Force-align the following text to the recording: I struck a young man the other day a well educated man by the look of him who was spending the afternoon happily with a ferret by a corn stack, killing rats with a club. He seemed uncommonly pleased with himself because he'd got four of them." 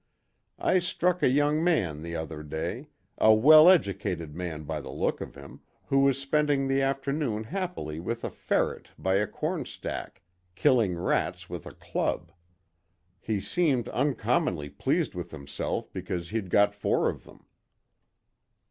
I 0.57 0.79
struck 0.79 1.21
a 1.21 1.29
young 1.29 1.63
man 1.63 2.01
the 2.01 2.15
other 2.15 2.41
day 2.41 2.87
a 3.19 3.31
well 3.35 3.69
educated 3.69 4.33
man 4.35 4.63
by 4.63 4.81
the 4.81 4.89
look 4.89 5.21
of 5.21 5.35
him 5.35 5.61
who 5.89 5.99
was 5.99 6.19
spending 6.19 6.67
the 6.67 6.81
afternoon 6.81 7.43
happily 7.43 7.99
with 7.99 8.23
a 8.23 8.31
ferret 8.31 8.89
by 8.97 9.17
a 9.17 9.27
corn 9.27 9.63
stack, 9.65 10.23
killing 10.55 10.97
rats 10.97 11.51
with 11.51 11.67
a 11.67 11.75
club. 11.75 12.31
He 13.19 13.39
seemed 13.39 13.89
uncommonly 13.89 14.69
pleased 14.71 15.13
with 15.13 15.29
himself 15.29 15.93
because 15.93 16.31
he'd 16.31 16.49
got 16.49 16.73
four 16.73 17.07
of 17.07 17.23
them." 17.23 17.45